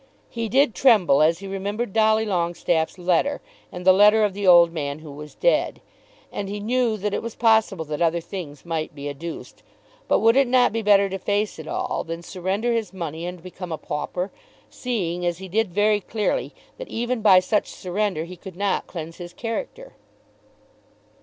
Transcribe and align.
He 0.31 0.49
did 0.49 0.73
tremble 0.73 1.21
as 1.21 1.37
he 1.37 1.47
remembered 1.47 1.93
Dolly 1.93 2.25
Longestaffe's 2.25 2.97
letter, 2.97 3.39
and 3.71 3.85
the 3.85 3.93
letter 3.93 4.23
of 4.23 4.33
the 4.33 4.47
old 4.47 4.71
man 4.73 4.97
who 4.97 5.11
was 5.11 5.35
dead. 5.35 5.79
And 6.31 6.49
he 6.49 6.59
knew 6.59 6.97
that 6.97 7.13
it 7.13 7.21
was 7.21 7.35
possible 7.35 7.85
that 7.85 8.01
other 8.01 8.19
things 8.19 8.65
might 8.65 8.95
be 8.95 9.07
adduced; 9.09 9.61
but 10.07 10.17
would 10.17 10.35
it 10.35 10.47
not 10.47 10.73
be 10.73 10.81
better 10.81 11.07
to 11.07 11.19
face 11.19 11.59
it 11.59 11.67
all 11.67 12.03
than 12.03 12.23
surrender 12.23 12.73
his 12.73 12.91
money 12.91 13.27
and 13.27 13.43
become 13.43 13.71
a 13.71 13.77
pauper, 13.77 14.31
seeing, 14.71 15.23
as 15.23 15.37
he 15.37 15.47
did 15.47 15.71
very 15.71 15.99
clearly, 16.01 16.55
that 16.79 16.87
even 16.87 17.21
by 17.21 17.39
such 17.39 17.69
surrender 17.69 18.23
he 18.23 18.35
could 18.35 18.55
not 18.55 18.87
cleanse 18.87 19.17
his 19.17 19.33
character? 19.33 19.93